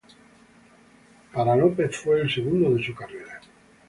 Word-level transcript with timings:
Para 1.31 1.55
López 1.55 1.95
fue 1.95 2.21
el 2.21 2.33
segundo 2.33 2.71
de 2.73 2.83
su 2.83 2.95
carrera. 2.95 3.39